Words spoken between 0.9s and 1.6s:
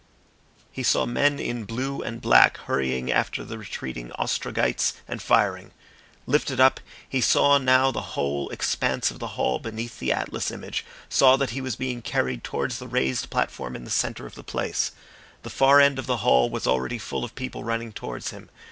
men